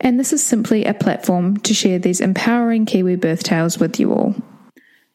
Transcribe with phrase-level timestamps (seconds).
[0.00, 4.12] and this is simply a platform to share these empowering Kiwi birth tales with you
[4.12, 4.34] all.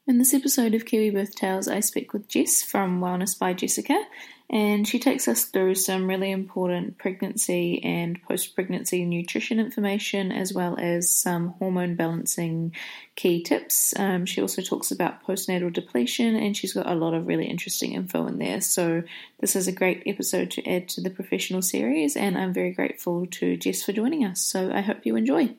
[0.07, 4.03] In this episode of Kiwi Birth Tales, I speak with Jess from Wellness by Jessica,
[4.51, 10.53] and she takes us through some really important pregnancy and post pregnancy nutrition information as
[10.53, 12.75] well as some hormone balancing
[13.15, 13.93] key tips.
[13.97, 17.93] Um, she also talks about postnatal depletion, and she's got a lot of really interesting
[17.93, 18.59] info in there.
[18.59, 19.03] So,
[19.39, 23.27] this is a great episode to add to the professional series, and I'm very grateful
[23.27, 24.41] to Jess for joining us.
[24.41, 25.55] So, I hope you enjoy.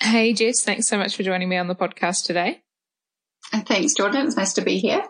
[0.00, 2.62] Hey, Jess, thanks so much for joining me on the podcast today.
[3.52, 4.26] And thanks, Jordan.
[4.26, 5.02] It's nice to be here.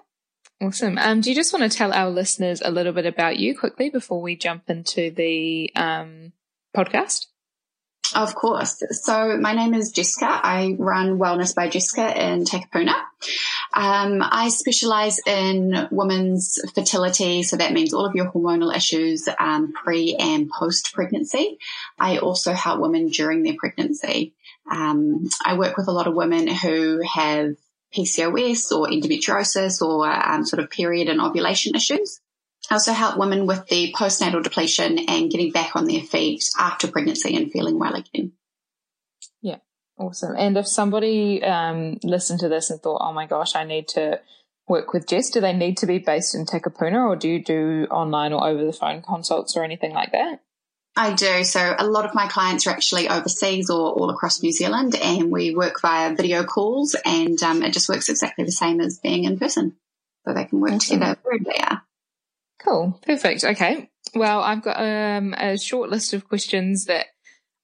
[0.62, 0.98] Awesome.
[0.98, 3.88] Um, do you just want to tell our listeners a little bit about you quickly
[3.88, 6.32] before we jump into the um,
[6.76, 7.26] podcast?
[8.14, 8.82] Of course.
[8.90, 10.26] So my name is Jessica.
[10.28, 12.94] I run Wellness by Jessica in Takapuna.
[13.72, 17.42] Um, I specialize in women's fertility.
[17.44, 21.58] So that means all of your hormonal issues, um, pre and post pregnancy.
[21.98, 24.34] I also help women during their pregnancy.
[24.70, 27.54] Um, I work with a lot of women who have
[27.94, 32.20] PCOS or endometriosis or um, sort of period and ovulation issues.
[32.70, 36.88] I also help women with the postnatal depletion and getting back on their feet after
[36.88, 38.32] pregnancy and feeling well again.
[39.40, 39.56] Yeah,
[39.98, 40.36] awesome.
[40.36, 44.20] And if somebody um, listened to this and thought, oh my gosh, I need to
[44.68, 47.86] work with Jess, do they need to be based in Takapuna or do you do
[47.90, 50.40] online or over the phone consults or anything like that?
[51.00, 51.44] I do.
[51.44, 55.30] So a lot of my clients are actually overseas or all across New Zealand, and
[55.30, 59.24] we work via video calls, and um, it just works exactly the same as being
[59.24, 59.76] in person.
[60.26, 60.98] So they can work awesome.
[60.98, 61.82] together wherever they are.
[62.62, 63.00] Cool.
[63.06, 63.44] Perfect.
[63.44, 63.88] Okay.
[64.14, 67.06] Well, I've got um, a short list of questions that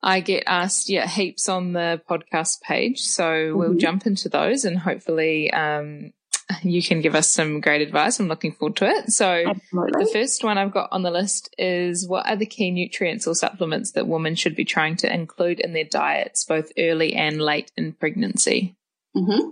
[0.03, 3.01] I get asked, yeah, heaps on the podcast page.
[3.01, 3.59] So mm-hmm.
[3.59, 6.13] we'll jump into those and hopefully um,
[6.63, 8.19] you can give us some great advice.
[8.19, 9.13] I'm looking forward to it.
[9.13, 10.05] So Absolutely.
[10.05, 13.35] the first one I've got on the list is what are the key nutrients or
[13.35, 17.73] supplements that women should be trying to include in their diets, both early and late
[17.77, 18.77] in pregnancy?
[19.17, 19.49] Mm-hmm.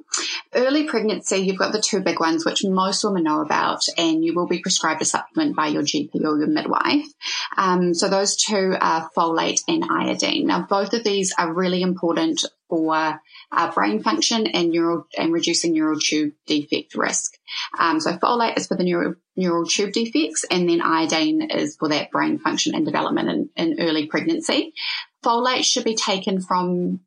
[0.55, 4.35] Early pregnancy, you've got the two big ones, which most women know about, and you
[4.35, 7.07] will be prescribed a supplement by your GP or your midwife.
[7.57, 10.47] Um, so those two are folate and iodine.
[10.47, 13.21] Now, both of these are really important for
[13.53, 17.33] uh, brain function and neural and reducing neural tube defect risk.
[17.79, 21.89] Um, so folate is for the neural neural tube defects, and then iodine is for
[21.89, 24.75] that brain function and development in, in early pregnancy.
[25.25, 27.01] Folate should be taken from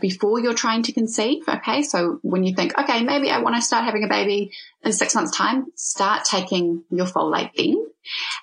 [0.00, 1.42] before you're trying to conceive.
[1.48, 1.82] Okay.
[1.82, 4.52] So when you think, okay, maybe I want to start having a baby
[4.84, 7.86] in six months time, start taking your folate then.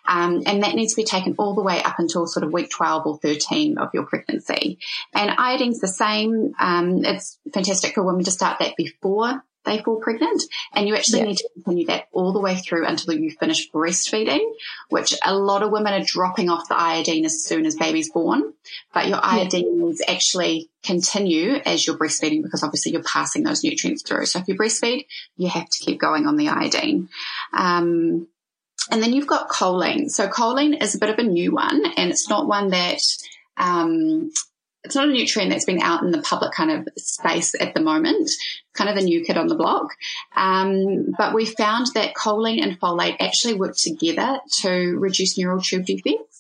[0.08, 2.70] Um, and that needs to be taken all the way up until sort of week
[2.70, 4.80] 12 or 13 of your pregnancy.
[5.14, 6.54] And iodine's the same.
[6.60, 10.44] Um, it's fantastic for women to start that before they fall pregnant.
[10.74, 11.26] And you actually yeah.
[11.26, 14.42] need to continue that all the way through until you finish breastfeeding,
[14.90, 18.54] which a lot of women are dropping off the iodine as soon as baby's born.
[18.94, 19.86] But your iodine yeah.
[19.86, 24.26] needs actually continue as you're breastfeeding because obviously you're passing those nutrients through.
[24.26, 25.06] So if you breastfeed,
[25.38, 27.10] you have to keep going on the iodine.
[27.54, 28.28] Um,
[28.92, 30.10] and then you've got choline.
[30.10, 33.00] So choline is a bit of a new one and it's not one that
[33.56, 34.32] um,
[34.84, 37.82] it's not a nutrient that's been out in the public kind of space at the
[37.82, 38.30] moment,
[38.74, 39.88] kind of the new kid on the block.
[40.36, 45.86] Um, but we found that choline and folate actually work together to reduce neural tube
[45.86, 46.33] defects.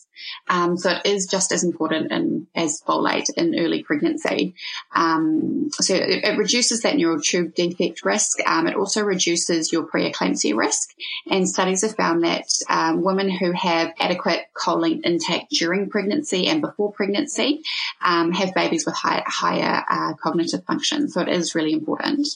[0.49, 4.55] Um, so it is just as important in, as folate in early pregnancy.
[4.95, 8.39] Um, so it, it, reduces that neural tube defect risk.
[8.45, 10.89] Um, it also reduces your preeclampsia risk.
[11.29, 16.61] And studies have found that um, women who have adequate choline intake during pregnancy and
[16.61, 17.61] before pregnancy
[18.03, 21.09] um, have babies with high, higher uh, cognitive function.
[21.09, 22.27] So it is really important.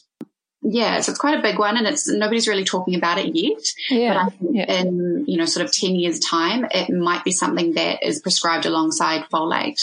[0.62, 3.62] Yeah, so it's quite a big one, and it's nobody's really talking about it yet.
[3.90, 4.80] Yeah, but I think yeah.
[4.80, 8.66] in you know sort of ten years' time, it might be something that is prescribed
[8.66, 9.80] alongside folate.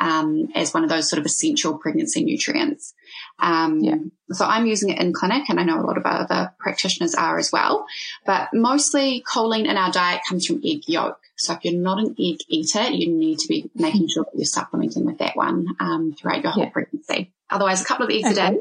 [0.00, 2.94] um, as one of those sort of essential pregnancy nutrients.
[3.38, 3.96] Um, yeah.
[4.32, 7.38] So I'm using it in clinic, and I know a lot of other practitioners are
[7.38, 7.86] as well.
[8.24, 11.18] But mostly, choline in our diet comes from egg yolk.
[11.36, 14.44] So if you're not an egg eater, you need to be making sure that you're
[14.44, 16.70] supplementing with that one um, throughout your whole yeah.
[16.70, 17.32] pregnancy.
[17.48, 18.46] Otherwise, a couple of eggs okay.
[18.46, 18.58] a day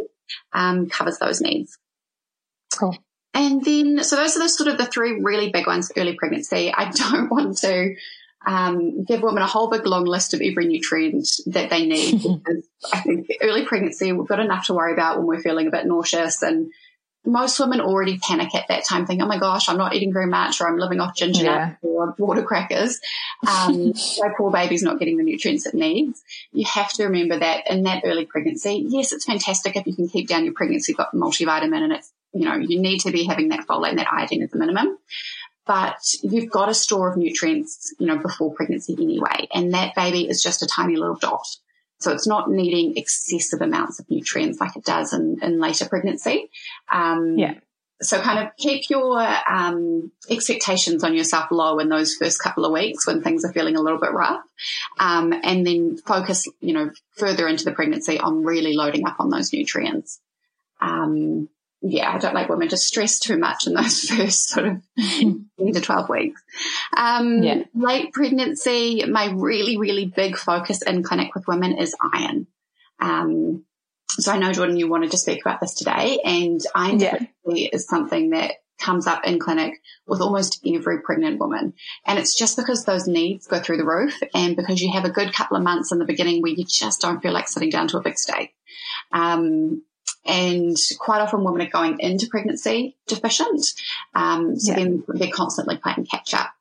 [0.54, 1.78] um, covers those needs.
[2.74, 2.98] Cool.
[3.34, 6.16] And then, so those are the sort of the three really big ones for early
[6.16, 6.74] pregnancy.
[6.74, 7.96] I don't want to
[8.46, 12.68] um, give women a whole big long list of every nutrient that they need because
[12.92, 15.86] I think early pregnancy, we've got enough to worry about when we're feeling a bit
[15.86, 16.72] nauseous and
[17.30, 20.26] most women already panic at that time, thinking, "Oh my gosh, I'm not eating very
[20.26, 21.76] much, or I'm living off ginger yeah.
[21.82, 23.00] or water crackers."
[23.48, 26.22] Um, my poor baby's not getting the nutrients it needs.
[26.52, 30.10] You have to remember that in that early pregnancy, yes, it's fantastic if you can
[30.10, 33.50] keep down your pregnancy got multivitamin, and it's you know you need to be having
[33.50, 34.98] that folate and that iodine at the minimum.
[35.66, 40.28] But you've got a store of nutrients, you know, before pregnancy anyway, and that baby
[40.28, 41.46] is just a tiny little dot.
[42.00, 46.50] So it's not needing excessive amounts of nutrients like it does in, in later pregnancy.
[46.90, 47.56] Um, yeah.
[48.02, 52.72] So kind of keep your um, expectations on yourself low in those first couple of
[52.72, 54.46] weeks when things are feeling a little bit rough,
[55.00, 59.30] um, and then focus, you know, further into the pregnancy on really loading up on
[59.30, 60.22] those nutrients.
[60.80, 61.50] Um,
[61.82, 65.50] yeah, I don't like women to stress too much in those first sort of 10
[65.74, 66.42] to 12 weeks.
[66.96, 67.64] Um, yeah.
[67.74, 72.48] Late pregnancy, my really, really big focus in clinic with women is iron.
[73.00, 73.66] Um,
[74.10, 77.26] so I know, Jordan, you wanted to speak about this today and iron yeah.
[77.46, 79.74] is something that comes up in clinic
[80.08, 81.74] with almost every pregnant woman.
[82.06, 85.10] And it's just because those needs go through the roof and because you have a
[85.10, 87.88] good couple of months in the beginning where you just don't feel like sitting down
[87.90, 88.54] to a big steak.
[89.12, 89.84] Um,
[90.26, 93.66] and quite often women are going into pregnancy deficient.
[94.14, 94.80] Um, so yeah.
[94.80, 96.52] then they're constantly playing catch up.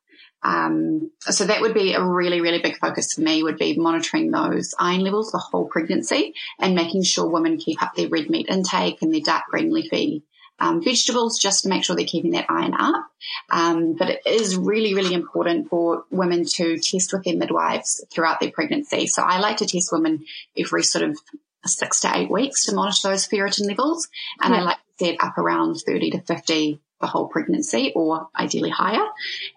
[0.41, 4.31] Um, so that would be a really, really big focus for me would be monitoring
[4.31, 8.47] those iron levels the whole pregnancy and making sure women keep up their red meat
[8.49, 10.23] intake and their dark green leafy
[10.59, 13.05] um, vegetables just to make sure they're keeping that iron up.
[13.49, 18.39] Um, but it is really, really important for women to test with their midwives throughout
[18.39, 19.07] their pregnancy.
[19.07, 20.25] So I like to test women
[20.57, 21.17] every sort of
[21.65, 24.07] six to eight weeks to monitor those ferritin levels.
[24.41, 24.61] And yeah.
[24.61, 29.05] I like to set up around 30 to 50 the whole pregnancy or ideally higher.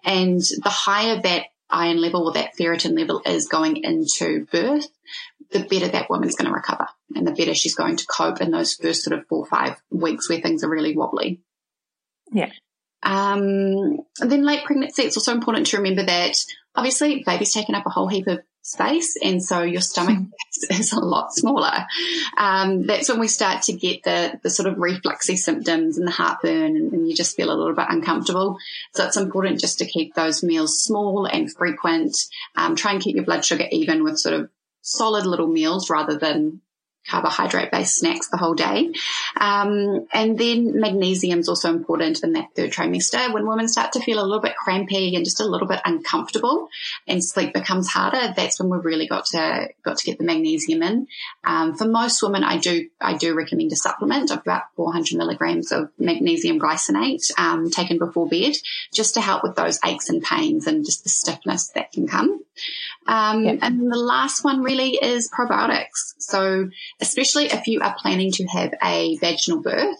[0.03, 4.87] And the higher that iron level or that ferritin level is going into birth,
[5.51, 8.51] the better that woman's going to recover and the better she's going to cope in
[8.51, 11.41] those first sort of four or five weeks where things are really wobbly.
[12.31, 12.51] Yeah.
[13.03, 16.37] Um, then late pregnancy, it's also important to remember that
[16.75, 20.19] obviously baby's taken up a whole heap of space and so your stomach
[20.71, 21.85] is a lot smaller.
[22.37, 26.11] Um, that's when we start to get the, the sort of refluxy symptoms and the
[26.11, 28.57] heartburn and, and, you just feel a little bit uncomfortable.
[28.93, 32.15] So it's important just to keep those meals small and frequent.
[32.55, 34.49] Um, try and keep your blood sugar even with sort of
[34.81, 36.61] solid little meals rather than
[37.07, 38.91] carbohydrate based snacks the whole day.
[39.37, 43.33] Um, and then magnesium is also important in that third trimester.
[43.33, 46.69] When women start to feel a little bit crampy and just a little bit uncomfortable
[47.07, 50.81] and sleep becomes harder, that's when we've really got to, got to get the magnesium
[50.83, 51.07] in.
[51.43, 55.71] Um, for most women, I do, I do recommend a supplement of about 400 milligrams
[55.71, 58.53] of magnesium glycinate, um, taken before bed
[58.93, 62.43] just to help with those aches and pains and just the stiffness that can come.
[63.07, 63.59] Um, yep.
[63.61, 66.15] and the last one really is probiotics.
[66.19, 66.69] So
[67.01, 69.97] especially if you are planning to have a vaginal birth,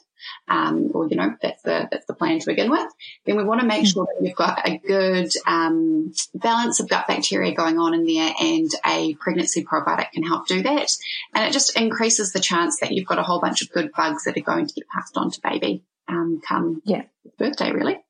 [0.47, 2.87] um, or you know that's the that's the plan to begin with,
[3.25, 7.07] then we want to make sure that you've got a good um, balance of gut
[7.07, 10.89] bacteria going on in there, and a pregnancy probiotic can help do that,
[11.33, 14.25] and it just increases the chance that you've got a whole bunch of good bugs
[14.25, 17.03] that are going to get passed on to baby um, come yeah.
[17.37, 18.02] birthday, really.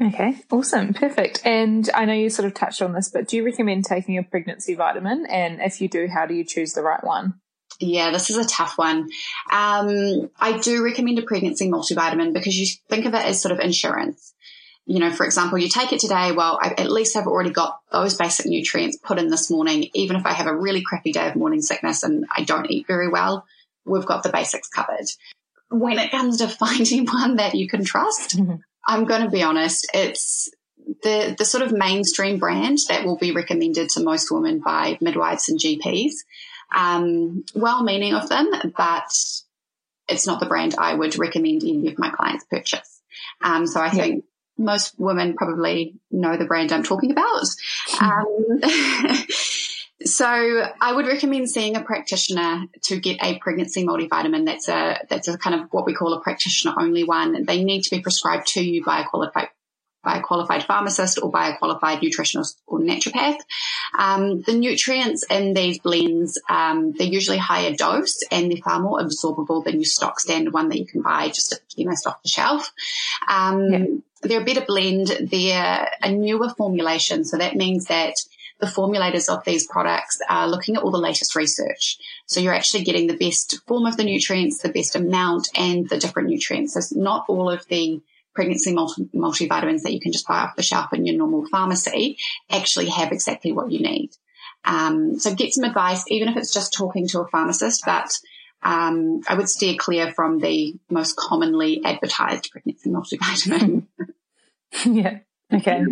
[0.00, 1.42] Okay, awesome, perfect.
[1.44, 4.22] And I know you sort of touched on this, but do you recommend taking a
[4.22, 5.26] pregnancy vitamin?
[5.26, 7.34] And if you do, how do you choose the right one?
[7.78, 9.08] Yeah, this is a tough one.
[9.50, 13.60] Um, I do recommend a pregnancy multivitamin because you think of it as sort of
[13.60, 14.34] insurance.
[14.86, 17.80] You know, for example, you take it today, well, I at least have already got
[17.92, 19.88] those basic nutrients put in this morning.
[19.94, 22.86] Even if I have a really crappy day of morning sickness and I don't eat
[22.86, 23.44] very well,
[23.84, 25.06] we've got the basics covered.
[25.70, 28.56] When it comes to finding one that you can trust, mm-hmm.
[28.86, 30.50] I'm going to be honest, it's
[31.02, 35.48] the, the sort of mainstream brand that will be recommended to most women by midwives
[35.48, 36.12] and GPs
[36.74, 39.12] um, well meaning of them, but
[40.08, 43.00] it's not the brand I would recommend any of my clients purchase.
[43.42, 43.90] Um, so I yeah.
[43.90, 44.24] think
[44.58, 47.42] most women probably know the brand I'm talking about.
[48.00, 48.60] Um,
[50.04, 54.46] so I would recommend seeing a practitioner to get a pregnancy multivitamin.
[54.46, 57.44] That's a that's a kind of what we call a practitioner only one.
[57.44, 59.48] They need to be prescribed to you by a qualified
[60.02, 63.38] by a qualified pharmacist or by a qualified nutritionist or naturopath.
[63.96, 69.00] Um, the nutrients in these blends, um, they're usually higher dose and they're far more
[69.00, 72.22] absorbable than your stock standard one that you can buy just at the chemist off
[72.22, 72.72] the shelf.
[73.28, 73.86] Um, yeah.
[74.22, 75.08] They're a better blend.
[75.20, 77.24] They're a newer formulation.
[77.24, 78.14] So that means that
[78.62, 81.98] the formulators of these products are looking at all the latest research.
[82.26, 85.98] So you're actually getting the best form of the nutrients, the best amount and the
[85.98, 86.74] different nutrients.
[86.74, 88.00] So not all of the
[88.36, 92.16] pregnancy multi- multivitamins that you can just buy off the shelf in your normal pharmacy
[92.48, 94.10] actually have exactly what you need.
[94.64, 98.12] Um, so get some advice, even if it's just talking to a pharmacist, but
[98.62, 103.88] um, I would steer clear from the most commonly advertised pregnancy multivitamin.
[104.86, 105.18] yeah.
[105.52, 105.84] Okay.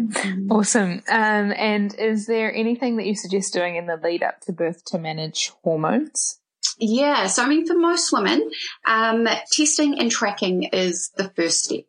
[0.50, 1.02] Awesome.
[1.08, 4.84] Um, and is there anything that you suggest doing in the lead up to birth
[4.86, 6.40] to manage hormones?
[6.78, 7.26] Yeah.
[7.26, 8.50] So, I mean, for most women,
[8.86, 11.84] um, testing and tracking is the first step.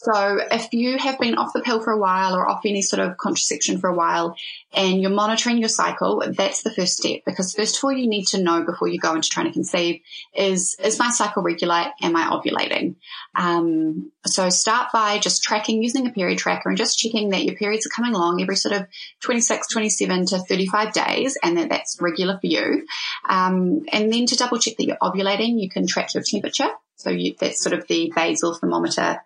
[0.00, 3.00] So if you have been off the pill for a while or off any sort
[3.00, 4.36] of contraception for a while
[4.72, 8.26] and you're monitoring your cycle, that's the first step because first of all, you need
[8.26, 10.00] to know before you go into trying to conceive
[10.32, 11.86] is, is my cycle regular?
[12.00, 12.94] Am I ovulating?
[13.34, 17.56] Um, so start by just tracking using a period tracker and just checking that your
[17.56, 18.86] periods are coming along every sort of
[19.22, 22.86] 26, 27 to 35 days and that that's regular for you.
[23.28, 26.68] Um, and then to double check that you're ovulating, you can track your temperature.
[26.94, 29.20] So you, that's sort of the basal thermometer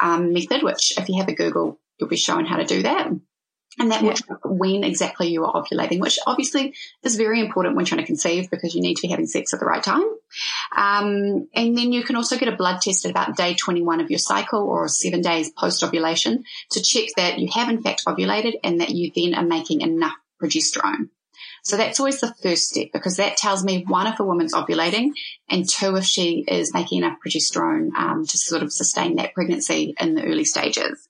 [0.00, 3.10] um, method, which if you have a Google, you'll be shown how to do that.
[3.78, 4.08] And that yeah.
[4.08, 8.06] will track when exactly you are ovulating, which obviously is very important when trying to
[8.06, 10.02] conceive because you need to be having sex at the right time.
[10.76, 14.10] Um, and then you can also get a blood test at about day 21 of
[14.10, 18.54] your cycle or seven days post ovulation to check that you have in fact ovulated
[18.64, 21.08] and that you then are making enough progesterone.
[21.62, 25.10] So that's always the first step because that tells me one, if a woman's ovulating
[25.48, 29.94] and two, if she is making enough progesterone um, to sort of sustain that pregnancy
[30.00, 31.08] in the early stages.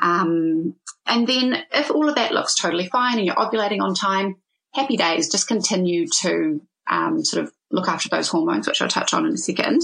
[0.00, 0.74] Um,
[1.06, 4.36] and then if all of that looks totally fine and you're ovulating on time,
[4.72, 9.14] happy days, just continue to um, sort of look after those hormones, which I'll touch
[9.14, 9.80] on in a second.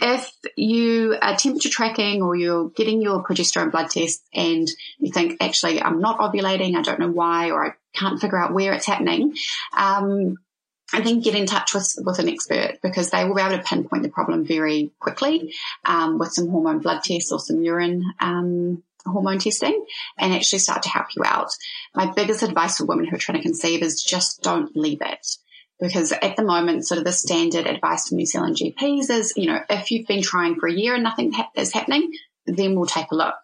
[0.00, 5.38] If you are temperature tracking or you're getting your progesterone blood test and you think,
[5.40, 8.86] actually, I'm not ovulating, I don't know why, or I can't figure out where it's
[8.86, 9.34] happening,
[9.76, 10.36] um,
[10.92, 13.62] and then get in touch with, with an expert because they will be able to
[13.62, 18.82] pinpoint the problem very quickly um, with some hormone blood tests or some urine um,
[19.06, 19.84] hormone testing
[20.18, 21.50] and actually start to help you out.
[21.94, 25.26] My biggest advice for women who are trying to conceive is just don't leave it.
[25.80, 29.46] Because at the moment, sort of the standard advice from New Zealand GPs is, you
[29.48, 32.12] know, if you've been trying for a year and nothing is happening,
[32.46, 33.34] then we'll take a look.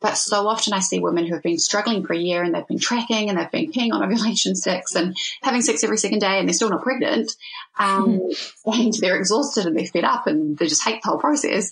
[0.00, 2.66] But so often I see women who have been struggling for a year and they've
[2.66, 6.38] been tracking and they've been peeing on ovulation sticks and having sex every second day
[6.38, 7.32] and they're still not pregnant.
[7.78, 8.20] Um,
[8.66, 11.70] and they're exhausted and they're fed up and they just hate the whole process.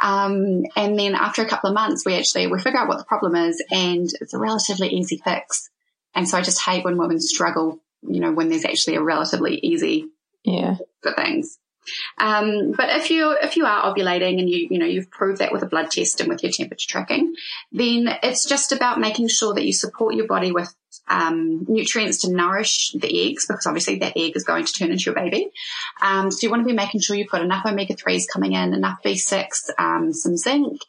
[0.00, 3.04] Um, and then after a couple of months, we actually, we figure out what the
[3.04, 5.70] problem is and it's a relatively easy fix.
[6.14, 9.56] And so I just hate when women struggle, you know, when there's actually a relatively
[9.56, 10.08] easy
[10.44, 10.76] yeah.
[11.02, 11.58] for things.
[12.18, 15.52] Um, but if you if you are ovulating and you you know you've proved that
[15.52, 17.34] with a blood test and with your temperature tracking,
[17.72, 20.74] then it's just about making sure that you support your body with
[21.08, 25.04] um, nutrients to nourish the eggs because obviously that egg is going to turn into
[25.04, 25.50] your baby.
[26.02, 28.74] Um, so you want to be making sure you've got enough omega threes coming in,
[28.74, 29.46] enough B6,
[29.78, 30.80] um, some zinc,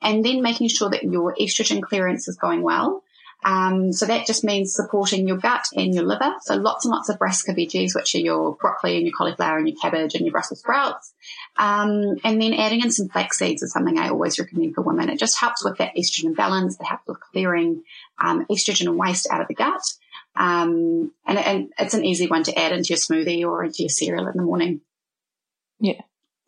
[0.00, 3.02] and then making sure that your estrogen clearance is going well.
[3.44, 6.34] Um, so that just means supporting your gut and your liver.
[6.42, 9.68] So lots and lots of brassica veggies, which are your broccoli and your cauliflower and
[9.68, 11.12] your cabbage and your Brussels sprouts.
[11.56, 15.10] Um, and then adding in some flax seeds is something I always recommend for women.
[15.10, 16.80] It just helps with that estrogen balance.
[16.80, 17.84] It helps with clearing
[18.18, 19.82] um, estrogen and waste out of the gut.
[20.34, 23.90] Um, and, and it's an easy one to add into your smoothie or into your
[23.90, 24.80] cereal in the morning.
[25.78, 26.00] Yeah.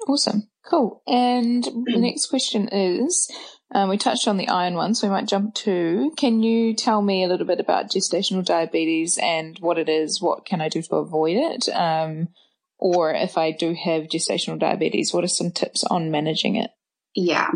[0.06, 0.48] Awesome.
[0.64, 1.02] Cool.
[1.06, 3.30] And the next question is,
[3.74, 6.12] um, we touched on the iron one, so we might jump to.
[6.16, 10.22] Can you tell me a little bit about gestational diabetes and what it is?
[10.22, 11.68] What can I do to avoid it?
[11.68, 12.28] Um,
[12.78, 16.70] or if I do have gestational diabetes, what are some tips on managing it?
[17.14, 17.50] Yeah.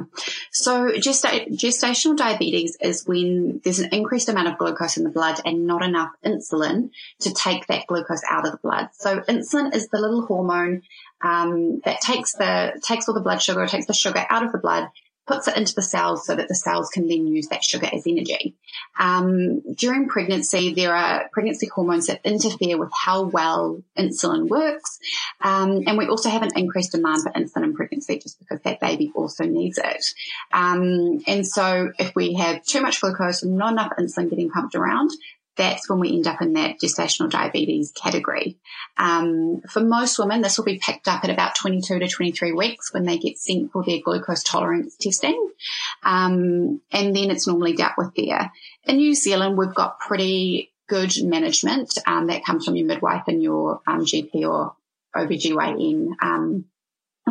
[0.50, 5.40] So gesta- gestational diabetes is when there's an increased amount of glucose in the blood
[5.44, 6.90] and not enough insulin
[7.20, 8.88] to take that glucose out of the blood.
[8.92, 10.82] So insulin is the little hormone
[11.22, 14.58] um, that takes the takes all the blood sugar, takes the sugar out of the
[14.58, 14.88] blood
[15.26, 18.06] puts it into the cells so that the cells can then use that sugar as
[18.06, 18.56] energy.
[18.98, 24.98] Um, during pregnancy, there are pregnancy hormones that interfere with how well insulin works.
[25.40, 28.80] Um, and we also have an increased demand for insulin in pregnancy just because that
[28.80, 30.04] baby also needs it.
[30.52, 34.74] Um, and so if we have too much glucose and not enough insulin getting pumped
[34.74, 35.10] around,
[35.56, 38.58] that's when we end up in that gestational diabetes category.
[38.96, 42.92] Um, for most women, this will be picked up at about 22 to 23 weeks
[42.92, 45.50] when they get sent for their glucose tolerance testing.
[46.02, 48.50] Um, and then it's normally dealt with there.
[48.84, 53.42] In New Zealand, we've got pretty good management um, that comes from your midwife and
[53.42, 54.74] your um, GP or
[55.14, 56.64] OBGYN um,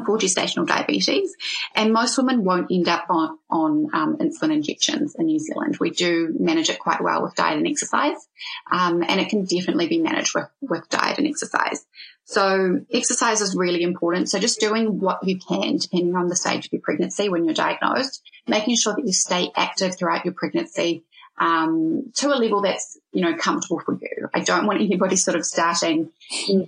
[0.06, 1.36] for gestational diabetes.
[1.76, 5.78] And most women won't end up on, on um, insulin injections in New Zealand.
[5.80, 8.28] We do manage it quite well with diet and exercise.
[8.72, 11.86] Um, and it can definitely be managed with, with diet and exercise.
[12.26, 14.30] So exercise is really important.
[14.30, 17.54] So just doing what you can, depending on the stage of your pregnancy when you're
[17.54, 21.04] diagnosed, making sure that you stay active throughout your pregnancy,
[21.38, 24.30] um, to a level that's, you know, comfortable for you.
[24.34, 26.12] I don't want anybody sort of starting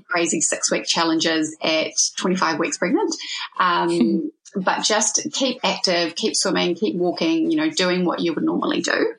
[0.10, 3.16] crazy six week challenges at 25 weeks pregnant.
[3.60, 8.44] Um, but just keep active, keep swimming, keep walking, you know, doing what you would
[8.44, 9.14] normally do.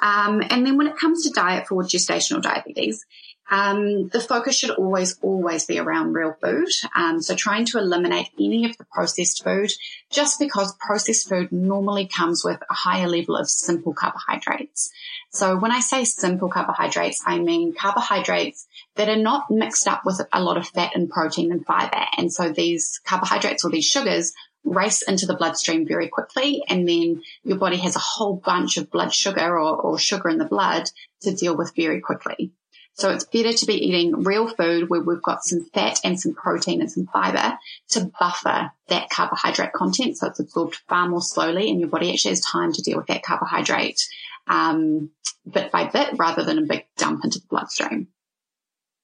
[0.00, 3.04] Um, and then when it comes to diet for gestational diabetes,
[3.50, 6.68] um, the focus should always, always be around real food.
[6.94, 9.70] Um, so trying to eliminate any of the processed food,
[10.10, 14.90] just because processed food normally comes with a higher level of simple carbohydrates.
[15.30, 20.20] So when I say simple carbohydrates, I mean carbohydrates that are not mixed up with
[20.32, 22.04] a lot of fat and protein and fiber.
[22.16, 27.22] And so these carbohydrates or these sugars race into the bloodstream very quickly and then
[27.44, 30.90] your body has a whole bunch of blood sugar or, or sugar in the blood
[31.22, 32.52] to deal with very quickly.
[32.98, 36.34] So it's better to be eating real food where we've got some fat and some
[36.34, 37.56] protein and some fiber
[37.90, 40.18] to buffer that carbohydrate content.
[40.18, 43.06] So it's absorbed far more slowly and your body actually has time to deal with
[43.06, 44.00] that carbohydrate,
[44.48, 45.10] um,
[45.48, 48.08] bit by bit rather than a big dump into the bloodstream.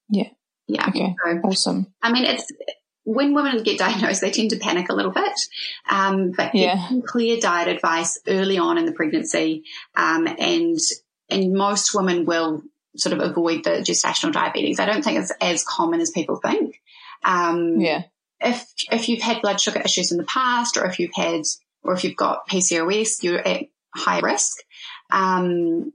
[0.08, 0.30] Yeah.
[0.66, 0.88] Yeah.
[0.88, 1.14] Okay.
[1.24, 1.86] So, awesome.
[2.02, 2.50] I mean, it's,
[3.04, 5.38] when women get diagnosed, they tend to panic a little bit.
[5.88, 6.90] Um, but yeah.
[7.06, 10.78] clear diet advice early on in the pregnancy, um, and
[11.30, 12.62] and most women will
[12.96, 14.80] sort of avoid the gestational diabetes.
[14.80, 16.80] I don't think it's as common as people think.
[17.24, 18.04] Um, yeah.
[18.40, 21.42] If, if you've had blood sugar issues in the past or if you've had,
[21.82, 24.58] or if you've got PCOS, you're at high risk.
[25.10, 25.92] Um,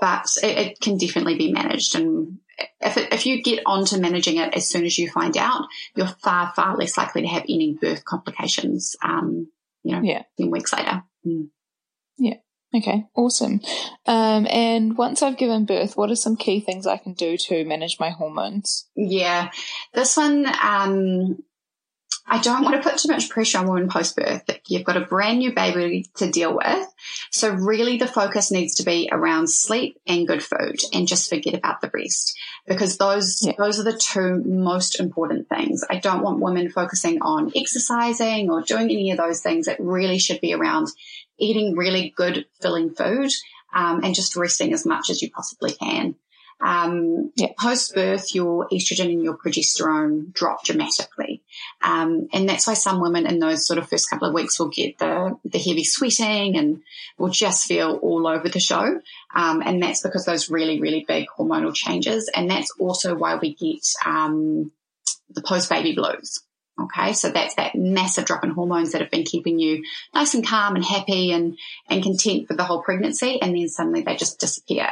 [0.00, 1.94] but it, it, can definitely be managed.
[1.94, 2.38] And
[2.80, 6.06] if, it, if you get onto managing it as soon as you find out, you're
[6.06, 9.48] far, far less likely to have any birth complications, um,
[9.82, 10.22] you know, yeah.
[10.38, 11.02] 10 weeks later.
[11.26, 11.48] Mm.
[12.18, 12.34] Yeah.
[12.74, 13.60] Okay, awesome.
[14.06, 17.64] Um, and once I've given birth, what are some key things I can do to
[17.64, 18.88] manage my hormones?
[18.94, 19.50] Yeah,
[19.94, 21.38] this one, um,
[22.30, 24.42] I don't want to put too much pressure on women post birth.
[24.66, 26.86] You've got a brand new baby to deal with.
[27.30, 31.54] So really the focus needs to be around sleep and good food and just forget
[31.54, 33.52] about the rest because those, yeah.
[33.56, 35.82] those are the two most important things.
[35.88, 39.66] I don't want women focusing on exercising or doing any of those things.
[39.66, 40.88] It really should be around
[41.38, 43.30] eating really good filling food
[43.74, 46.14] um, and just resting as much as you possibly can.
[46.60, 47.52] Um, yeah.
[47.56, 51.42] Post birth, your estrogen and your progesterone drop dramatically.
[51.82, 54.68] Um, and that's why some women in those sort of first couple of weeks will
[54.68, 56.82] get the, the heavy sweating and
[57.16, 59.00] will just feel all over the show.
[59.34, 62.28] Um, and that's because those really, really big hormonal changes.
[62.34, 64.72] And that's also why we get, um,
[65.30, 66.40] the post baby blues.
[66.80, 67.12] Okay.
[67.12, 69.82] So that's that massive drop in hormones that have been keeping you
[70.14, 73.40] nice and calm and happy and, and content for the whole pregnancy.
[73.42, 74.88] And then suddenly they just disappear.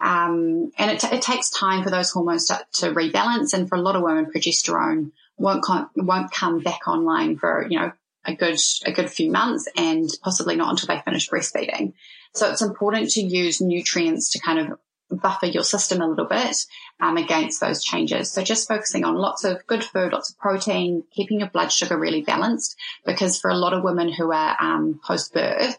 [0.00, 3.52] Um, and it, t- it, takes time for those hormones to, to, rebalance.
[3.52, 5.64] And for a lot of women, progesterone won't,
[5.94, 7.92] won't come back online for, you know,
[8.24, 11.92] a good, a good few months and possibly not until they finish breastfeeding.
[12.34, 14.78] So it's important to use nutrients to kind of
[15.10, 16.56] buffer your system a little bit
[17.00, 18.30] um, against those changes.
[18.30, 21.98] So just focusing on lots of good food, lots of protein, keeping your blood sugar
[21.98, 25.78] really balanced because for a lot of women who are um, post birth,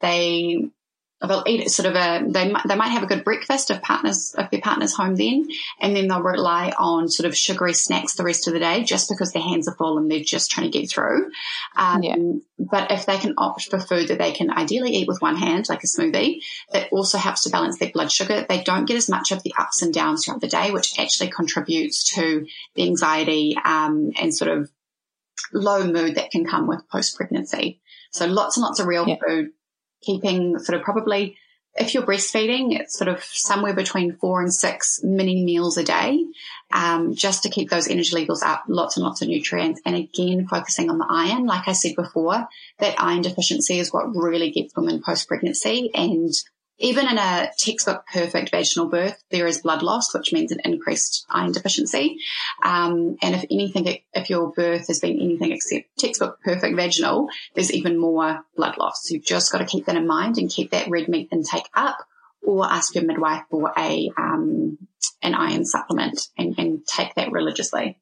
[0.00, 0.68] they
[1.26, 4.34] they'll eat sort of a they might, they might have a good breakfast if partners
[4.38, 5.48] if their partner's home then
[5.80, 9.08] and then they'll rely on sort of sugary snacks the rest of the day just
[9.08, 11.30] because their hands are full and they're just trying to get through
[11.76, 12.16] um, yeah.
[12.58, 15.68] but if they can opt for food that they can ideally eat with one hand
[15.68, 16.40] like a smoothie
[16.72, 19.54] that also helps to balance their blood sugar they don't get as much of the
[19.58, 24.50] ups and downs throughout the day which actually contributes to the anxiety um, and sort
[24.50, 24.70] of
[25.52, 29.16] low mood that can come with post pregnancy so lots and lots of real yeah.
[29.26, 29.50] food
[30.04, 31.36] keeping sort of probably
[31.76, 36.24] if you're breastfeeding, it's sort of somewhere between four and six mini meals a day,
[36.72, 39.80] um, just to keep those energy levels up, lots and lots of nutrients.
[39.84, 42.46] And again, focusing on the iron, like I said before,
[42.78, 46.32] that iron deficiency is what really gets women post pregnancy and
[46.78, 51.24] even in a textbook perfect vaginal birth, there is blood loss, which means an increased
[51.30, 52.18] iron deficiency.
[52.62, 57.72] Um, and if anything, if your birth has been anything except textbook perfect vaginal, there's
[57.72, 59.02] even more blood loss.
[59.04, 61.68] So you've just got to keep that in mind and keep that red meat intake
[61.74, 61.98] up
[62.42, 64.78] or ask your midwife for a um,
[65.22, 67.98] an iron supplement and, and take that religiously.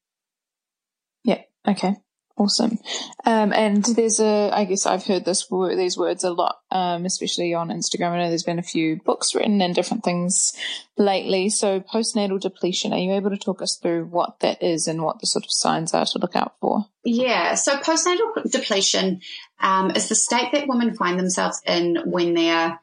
[1.25, 1.43] Yeah.
[1.67, 1.95] Okay.
[2.37, 2.79] Awesome.
[3.27, 7.05] Um, and there's a, I guess I've heard this word, these words a lot, um,
[7.05, 8.11] especially on Instagram.
[8.13, 10.55] I know there's been a few books written and different things
[10.97, 11.51] lately.
[11.51, 15.21] So postnatal depletion, are you able to talk us through what that is and what
[15.21, 16.87] the sort of signs are to look out for?
[17.05, 17.55] Yeah.
[17.55, 19.21] So postnatal depletion,
[19.61, 22.81] um, is the state that women find themselves in when they're,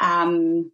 [0.00, 0.70] um,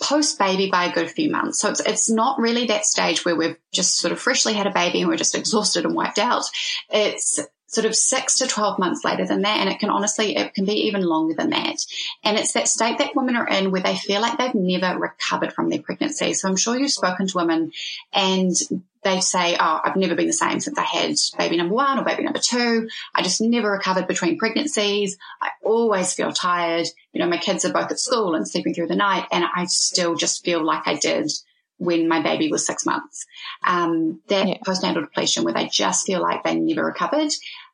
[0.00, 1.60] post baby by a good few months.
[1.60, 4.72] So it's, it's not really that stage where we've just sort of freshly had a
[4.72, 6.44] baby and we're just exhausted and wiped out.
[6.90, 9.58] It's sort of six to 12 months later than that.
[9.58, 11.76] And it can honestly, it can be even longer than that.
[12.24, 15.52] And it's that state that women are in where they feel like they've never recovered
[15.52, 16.34] from their pregnancy.
[16.34, 17.72] So I'm sure you've spoken to women
[18.12, 18.54] and
[19.02, 22.04] they say, Oh, I've never been the same since I had baby number one or
[22.04, 22.88] baby number two.
[23.14, 25.16] I just never recovered between pregnancies.
[25.40, 26.88] I always feel tired.
[27.12, 29.66] You know, my kids are both at school and sleeping through the night and I
[29.66, 31.30] still just feel like I did
[31.78, 33.26] when my baby was six months.
[33.66, 34.58] Um, that yeah.
[34.66, 37.30] postnatal depletion where they just feel like they never recovered.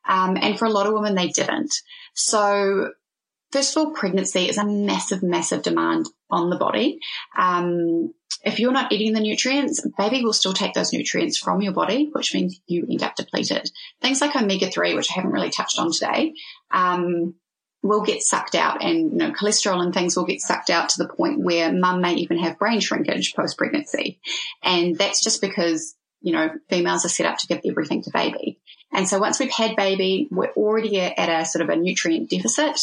[0.07, 1.73] Um, and for a lot of women, they didn't.
[2.13, 2.91] So
[3.51, 6.99] first of all, pregnancy is a massive, massive demand on the body.
[7.37, 8.13] Um,
[8.43, 12.09] if you're not eating the nutrients, baby will still take those nutrients from your body,
[12.11, 13.69] which means you end up depleted.
[14.01, 16.33] Things like omega three, which I haven't really touched on today,
[16.71, 17.35] um,
[17.83, 21.03] will get sucked out, and you know cholesterol and things will get sucked out to
[21.03, 24.19] the point where mum may even have brain shrinkage post pregnancy,
[24.63, 28.57] and that's just because you know females are set up to give everything to baby.
[28.93, 32.79] And so once we've had baby, we're already at a sort of a nutrient deficit.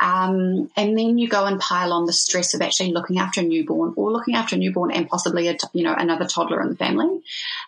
[0.00, 3.44] Um, and then you go and pile on the stress of actually looking after a
[3.44, 6.76] newborn or looking after a newborn and possibly a, you know, another toddler in the
[6.76, 7.20] family.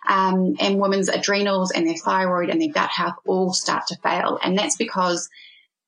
[0.09, 4.39] Um, and women's adrenals and their thyroid and their gut health all start to fail.
[4.43, 5.29] And that's because,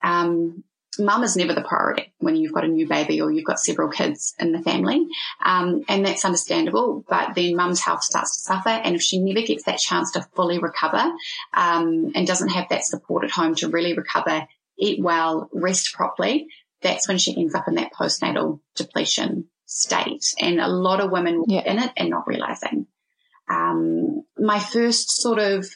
[0.03, 0.63] um,
[0.99, 3.89] mum is never the priority when you've got a new baby or you've got several
[3.89, 5.07] kids in the family.
[5.45, 8.69] Um, and that's understandable, but then mum's health starts to suffer.
[8.69, 11.13] And if she never gets that chance to fully recover,
[11.53, 14.47] um, and doesn't have that support at home to really recover,
[14.79, 16.49] eat well, rest properly,
[16.83, 20.25] that's when she ends up in that postnatal depletion state.
[20.39, 21.63] And a lot of women yeah.
[21.65, 22.87] in it and not realizing.
[23.49, 25.69] Um, my first sort of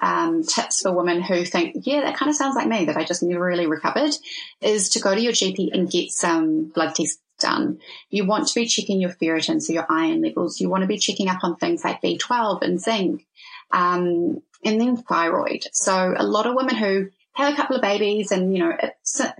[0.00, 3.04] um, tips for women who think, yeah, that kind of sounds like me, that I
[3.04, 4.12] just never really recovered,
[4.60, 7.80] is to go to your GP and get some blood tests done.
[8.10, 10.60] You want to be checking your ferritin, so your iron levels.
[10.60, 13.26] You want to be checking up on things like B12 and zinc,
[13.70, 15.66] um, and then thyroid.
[15.72, 18.76] So a lot of women who have a couple of babies and, you know,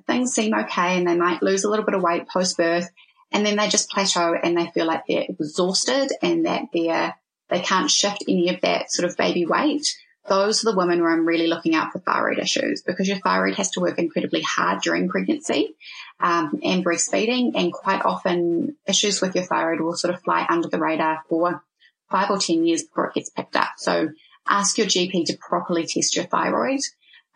[0.06, 2.88] things seem okay and they might lose a little bit of weight post birth
[3.32, 7.14] and then they just plateau and they feel like they're exhausted and that they're,
[7.48, 9.86] they can't shift any of that sort of baby weight
[10.28, 13.56] those are the women where I'm really looking out for thyroid issues because your thyroid
[13.56, 15.74] has to work incredibly hard during pregnancy
[16.20, 17.52] um, and breastfeeding.
[17.54, 21.62] And quite often, issues with your thyroid will sort of fly under the radar for
[22.10, 23.70] five or 10 years before it gets picked up.
[23.78, 24.10] So
[24.46, 26.80] ask your GP to properly test your thyroid.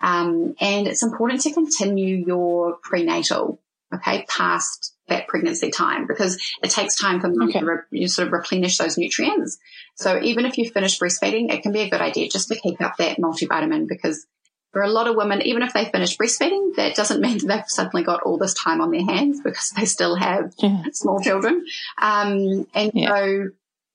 [0.00, 3.60] Um, and it's important to continue your prenatal,
[3.94, 7.60] okay, past that pregnancy time because it takes time for them okay.
[7.60, 9.58] to re- you sort of replenish those nutrients.
[9.96, 12.80] So even if you finish breastfeeding, it can be a good idea just to keep
[12.80, 14.26] up that multivitamin because
[14.72, 17.68] for a lot of women, even if they finish breastfeeding, that doesn't mean that they've
[17.68, 20.84] suddenly got all this time on their hands because they still have yeah.
[20.92, 21.64] small children.
[21.98, 23.08] Um, and yeah.
[23.08, 23.24] so,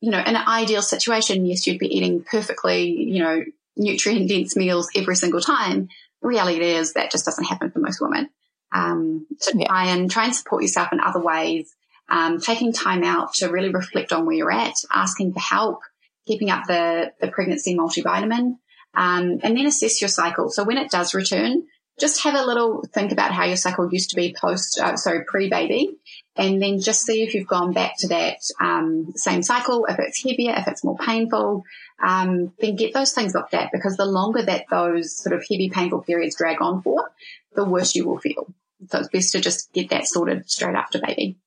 [0.02, 3.44] you know, in an ideal situation, yes, you'd be eating perfectly, you know,
[3.76, 5.90] nutrient dense meals every single time.
[6.22, 8.30] The reality is that just doesn't happen for most women
[8.72, 9.68] um, to yeah.
[9.68, 11.74] try and try and support yourself in other ways.
[12.12, 15.82] Um, taking time out to really reflect on where you're at, asking for help,
[16.26, 18.58] keeping up the, the pregnancy multivitamin,
[18.96, 20.50] um, and then assess your cycle.
[20.50, 21.68] So when it does return,
[22.00, 25.24] just have a little think about how your cycle used to be post, uh, sorry,
[25.28, 25.98] pre-baby,
[26.36, 29.86] and then just see if you've gone back to that um, same cycle.
[29.86, 31.64] If it's heavier, if it's more painful,
[32.02, 35.70] um, then get those things looked at because the longer that those sort of heavy,
[35.70, 37.12] painful periods drag on for,
[37.56, 38.54] the worse you will feel.
[38.88, 41.38] So it's best to just get that sorted straight after baby.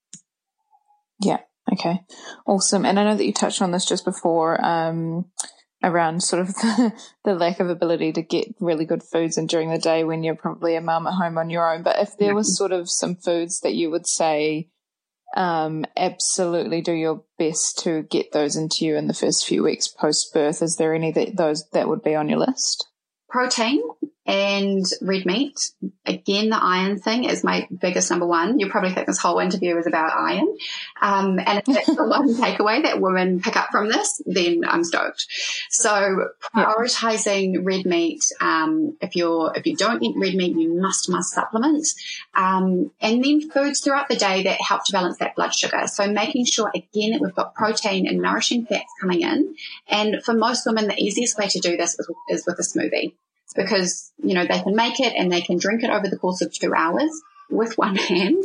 [1.20, 1.38] Yeah.
[1.72, 2.00] Okay.
[2.46, 2.84] Awesome.
[2.84, 5.26] And I know that you touched on this just before, um,
[5.82, 6.92] around sort of the,
[7.24, 10.34] the, lack of ability to get really good foods and during the day when you're
[10.34, 11.82] probably a mum at home on your own.
[11.82, 14.68] But if there was sort of some foods that you would say,
[15.34, 19.88] um, absolutely do your best to get those into you in the first few weeks
[19.88, 22.86] post birth, is there any that those that would be on your list?
[23.28, 23.82] Protein
[24.24, 25.72] and red meat.
[26.06, 28.60] Again, the iron thing is my biggest number one.
[28.60, 30.56] You probably think this whole interview is about iron.
[31.00, 34.84] Um, and if that's the one takeaway that women pick up from this, then I'm
[34.84, 35.26] stoked.
[35.70, 38.24] So prioritizing red meat.
[38.40, 41.86] Um, if you're, if you don't eat red meat, you must, must supplement.
[42.34, 45.88] Um, and then foods throughout the day that help to balance that blood sugar.
[45.88, 49.56] So making sure again that we've got protein and nourishing fats coming in.
[49.88, 53.14] And for most women, the easiest way to do this is, is with a smoothie
[53.54, 56.40] because, you know, they can make it and they can drink it over the course
[56.42, 57.10] of two hours
[57.50, 58.44] with one hand.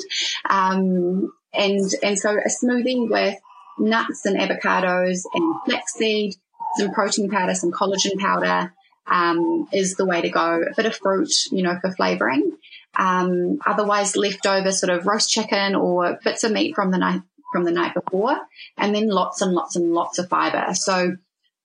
[0.50, 3.36] Um, and, and so a smoothie with
[3.80, 6.36] nuts and avocados and flaxseed,
[6.78, 8.74] some protein powder, some collagen powder,
[9.08, 10.62] um, is the way to go.
[10.62, 12.58] A bit of fruit, you know, for flavoring.
[12.98, 17.64] Um, otherwise leftover sort of roast chicken or bits of meat from the night, from
[17.64, 18.38] the night before
[18.78, 20.74] and then lots and lots and lots of fiber.
[20.74, 21.18] So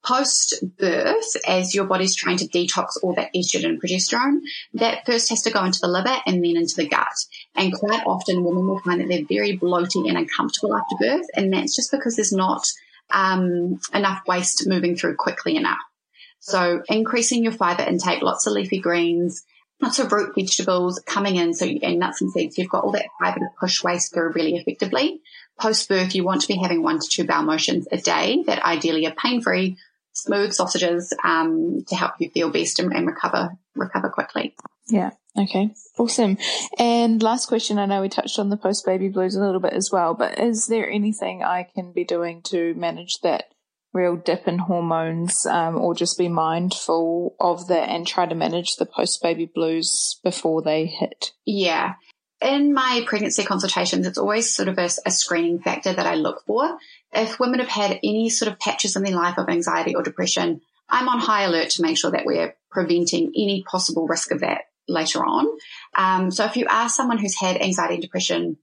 [0.04, 4.40] post birth, as your body's trying to detox all that estrogen and progesterone,
[4.74, 7.14] that first has to go into the liver and then into the gut.
[7.54, 11.26] And quite often women will find that they're very bloaty and uncomfortable after birth.
[11.34, 12.66] And that's just because there's not
[13.10, 15.78] um, enough waste moving through quickly enough.
[16.40, 19.44] So increasing your fiber intake, lots of leafy greens,
[19.80, 21.54] lots of root vegetables coming in.
[21.54, 24.56] So, and nuts and seeds, you've got all that fiber to push waste through really
[24.56, 25.20] effectively.
[25.60, 28.64] Post birth, you want to be having one to two bowel motions a day that
[28.64, 29.76] ideally are pain free
[30.12, 34.54] smooth sausages um, to help you feel best and, and recover recover quickly.
[34.88, 35.10] Yeah.
[35.38, 35.70] Okay.
[35.98, 36.36] Awesome.
[36.78, 37.78] And last question.
[37.78, 40.38] I know we touched on the post baby blues a little bit as well, but
[40.38, 43.44] is there anything I can be doing to manage that
[43.94, 48.76] real dip in hormones, um, or just be mindful of that and try to manage
[48.76, 51.32] the post baby blues before they hit?
[51.44, 51.94] Yeah
[52.42, 56.44] in my pregnancy consultations, it's always sort of a, a, screening factor that I look
[56.46, 56.78] for.
[57.12, 60.60] If women have had any sort of patches in their life of anxiety or depression,
[60.88, 64.62] I'm on high alert to make sure that we're preventing any possible risk of that
[64.88, 65.46] later on.
[65.96, 68.58] Um, so if you are someone who's had anxiety and depression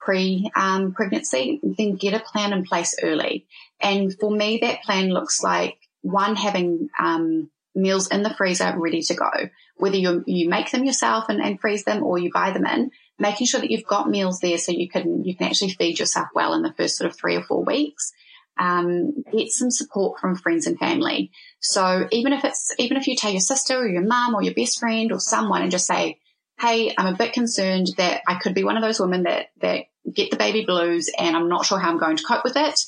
[0.00, 3.46] pre um, pregnancy, then get a plan in place early.
[3.80, 9.02] And for me, that plan looks like one having um, meals in the freezer ready
[9.02, 9.30] to go.
[9.76, 12.90] Whether you you make them yourself and, and freeze them or you buy them in,
[13.18, 16.28] making sure that you've got meals there so you can you can actually feed yourself
[16.34, 18.12] well in the first sort of three or four weeks.
[18.56, 21.32] Um, get some support from friends and family.
[21.60, 24.54] So even if it's even if you tell your sister or your mum or your
[24.54, 26.18] best friend or someone and just say,
[26.60, 29.84] "Hey, I'm a bit concerned that I could be one of those women that that
[30.12, 32.80] get the baby blues and I'm not sure how I'm going to cope with it."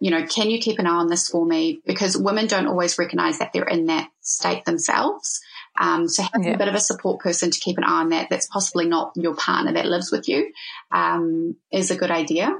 [0.00, 1.80] You know, can you keep an eye on this for me?
[1.86, 5.40] Because women don't always recognize that they're in that state themselves.
[5.78, 6.54] Um, so having yeah.
[6.54, 9.12] a bit of a support person to keep an eye on that, that's possibly not
[9.16, 10.52] your partner that lives with you,
[10.92, 12.56] um, is a good idea.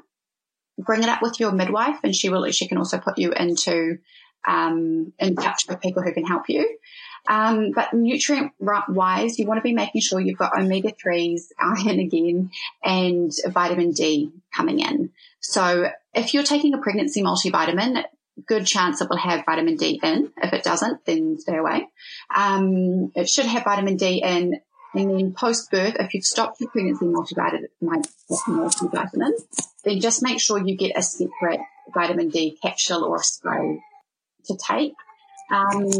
[0.78, 3.98] Bring it up with your midwife and she will, she can also put you into,
[4.46, 6.78] um, in touch with people who can help you.
[7.26, 11.98] Um, but nutrient wise, you want to be making sure you've got omega 3s, iron
[11.98, 12.50] again,
[12.82, 15.10] and vitamin D coming in.
[15.40, 18.04] So if you're taking a pregnancy multivitamin,
[18.46, 20.32] good chance it will have vitamin D in.
[20.36, 21.88] If it doesn't, then stay away.
[22.34, 24.60] Um, it should have vitamin D in.
[24.94, 27.64] And then post birth, if you've stopped your pregnancy multivitamin,
[29.84, 31.60] then just make sure you get a separate
[31.92, 33.82] vitamin D capsule or spray
[34.46, 34.94] to take.
[35.50, 35.90] Um,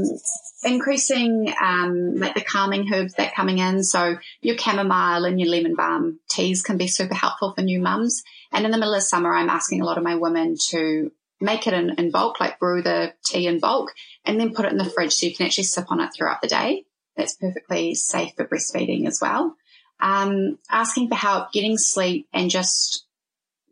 [0.65, 3.83] increasing um, like the calming herbs that coming in.
[3.83, 8.23] So your chamomile and your lemon balm teas can be super helpful for new mums.
[8.53, 11.13] And in the middle of summer, I'm asking a lot of my women to
[11.45, 13.93] make it in, in bulk, like brew the tea in bulk,
[14.25, 16.41] and then put it in the fridge so you can actually sip on it throughout
[16.41, 16.85] the day.
[17.17, 19.57] That's perfectly safe for breastfeeding as well.
[20.01, 23.07] Um, asking for help, getting sleep, and just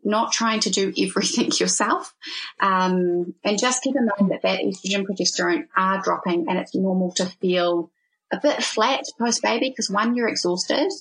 [0.03, 2.13] not trying to do everything yourself.
[2.59, 7.11] Um, and just keep in mind that that estrogen progesterone are dropping, and it's normal
[7.13, 7.91] to feel
[8.31, 10.91] a bit flat post baby because one, you're exhausted,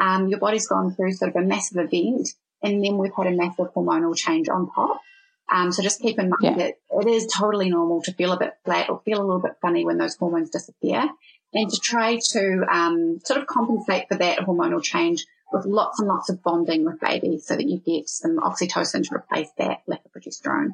[0.00, 2.30] um, your body's gone through sort of a massive event,
[2.62, 5.00] and then we've had a massive hormonal change on top.
[5.52, 6.56] Um, so just keep in mind yeah.
[6.56, 9.56] that it is totally normal to feel a bit flat or feel a little bit
[9.60, 11.10] funny when those hormones disappear
[11.52, 16.08] and to try to um, sort of compensate for that hormonal change with lots and
[16.08, 20.00] lots of bonding with babies so that you get some oxytocin to replace that lack
[20.04, 20.70] of progesterone.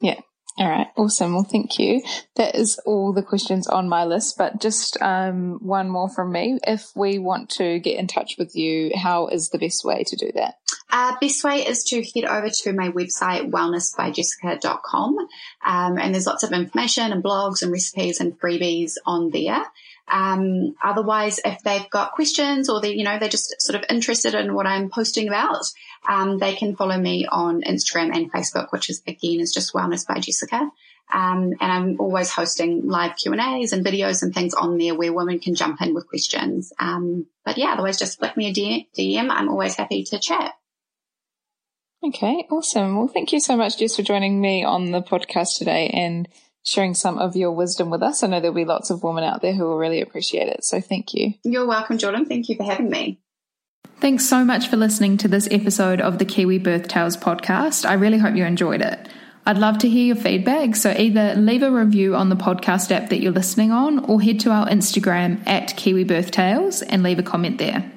[0.00, 0.20] Yeah.
[0.58, 1.32] All right, awesome.
[1.32, 2.02] Well, thank you.
[2.34, 6.58] That is all the questions on my list, but just um, one more from me.
[6.66, 10.16] If we want to get in touch with you, how is the best way to
[10.16, 10.54] do that?
[10.92, 15.18] Uh, best way is to head over to my website, wellnessbyjessica.com.
[15.18, 19.64] Um, and there's lots of information and blogs and recipes and freebies on there.
[20.10, 24.34] Um, otherwise, if they've got questions or they, you know, they're just sort of interested
[24.34, 25.64] in what I'm posting about,
[26.08, 30.06] um, they can follow me on Instagram and Facebook, which is again is just Wellness
[30.06, 30.70] by Jessica.
[31.12, 34.94] Um, and I'm always hosting live Q and A's and videos and things on there
[34.94, 36.72] where women can jump in with questions.
[36.78, 38.52] Um, but yeah, otherwise just flick me a
[38.96, 39.28] DM.
[39.30, 40.54] I'm always happy to chat.
[42.02, 42.96] Okay, awesome.
[42.96, 46.26] Well, thank you so much, Jess, for joining me on the podcast today and
[46.62, 48.22] sharing some of your wisdom with us.
[48.22, 50.64] I know there'll be lots of women out there who will really appreciate it.
[50.64, 51.34] So thank you.
[51.44, 52.24] You're welcome, Jordan.
[52.24, 53.20] Thank you for having me.
[53.98, 57.84] Thanks so much for listening to this episode of the Kiwi Birth Tales podcast.
[57.84, 59.08] I really hope you enjoyed it.
[59.44, 63.10] I'd love to hear your feedback, so either leave a review on the podcast app
[63.10, 67.18] that you're listening on or head to our Instagram at Kiwi Birth Tales and leave
[67.18, 67.90] a comment there.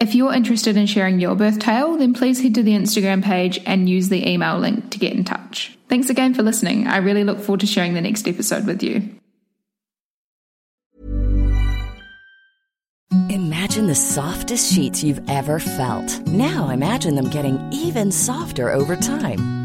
[0.00, 3.60] If you're interested in sharing your birth tale, then please head to the Instagram page
[3.66, 5.76] and use the email link to get in touch.
[5.90, 6.86] Thanks again for listening.
[6.86, 9.10] I really look forward to sharing the next episode with you.
[13.28, 16.26] Imagine the softest sheets you've ever felt.
[16.26, 19.59] Now imagine them getting even softer over time.